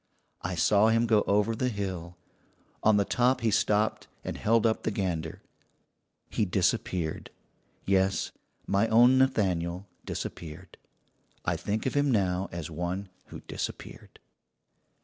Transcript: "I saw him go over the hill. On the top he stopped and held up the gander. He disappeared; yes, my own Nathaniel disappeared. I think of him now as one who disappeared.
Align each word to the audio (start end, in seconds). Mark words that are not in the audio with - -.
"I 0.41 0.55
saw 0.55 0.87
him 0.87 1.05
go 1.05 1.21
over 1.27 1.55
the 1.55 1.69
hill. 1.69 2.17
On 2.81 2.97
the 2.97 3.05
top 3.05 3.41
he 3.41 3.51
stopped 3.51 4.07
and 4.23 4.35
held 4.35 4.65
up 4.65 4.81
the 4.81 4.89
gander. 4.89 5.43
He 6.27 6.43
disappeared; 6.43 7.29
yes, 7.85 8.31
my 8.65 8.87
own 8.87 9.19
Nathaniel 9.19 9.85
disappeared. 10.03 10.79
I 11.45 11.55
think 11.55 11.85
of 11.85 11.93
him 11.93 12.09
now 12.11 12.49
as 12.51 12.71
one 12.71 13.09
who 13.25 13.41
disappeared. 13.41 14.17